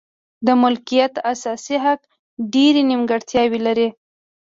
[0.45, 2.01] د مالکیت اساسي حق
[2.53, 3.87] ډېرې نیمګړتیاوې لري.